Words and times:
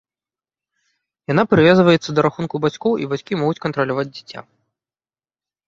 Яна 1.31 1.43
прывязваецца 1.51 2.09
да 2.17 2.21
рахунку 2.27 2.55
бацькоў, 2.65 2.93
і 3.03 3.13
бацькі 3.13 3.39
могуць 3.45 3.61
кантраляваць 3.69 4.09
дзіця. 4.15 4.39